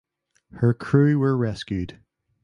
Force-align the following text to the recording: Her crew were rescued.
Her 0.53 0.73
crew 0.73 1.19
were 1.19 1.37
rescued. 1.37 1.99